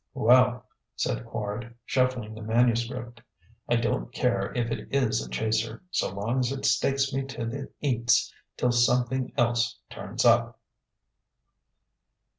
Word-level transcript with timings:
"Well," 0.15 0.65
said 0.95 1.27
Quard, 1.27 1.75
shuffling 1.85 2.33
the 2.33 2.41
manuscript, 2.41 3.21
"I 3.69 3.75
don't 3.75 4.11
care 4.11 4.51
if 4.55 4.71
it 4.71 4.87
is 4.89 5.23
a 5.23 5.29
chaser, 5.29 5.83
so 5.91 6.09
long 6.11 6.39
as 6.39 6.51
it 6.51 6.65
stakes 6.65 7.13
me 7.13 7.21
to 7.25 7.45
the 7.45 7.71
eats 7.81 8.33
till 8.57 8.71
something 8.71 9.31
else 9.37 9.77
turns 9.91 10.25
up." 10.25 10.59